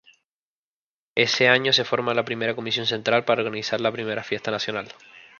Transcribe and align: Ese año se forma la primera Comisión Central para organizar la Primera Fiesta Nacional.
Ese 1.13 1.47
año 1.47 1.73
se 1.73 1.85
forma 1.85 2.15
la 2.15 2.25
primera 2.25 2.55
Comisión 2.55 2.87
Central 2.87 3.23
para 3.23 3.41
organizar 3.43 3.79
la 3.81 3.91
Primera 3.91 4.23
Fiesta 4.23 4.49
Nacional. 4.49 4.87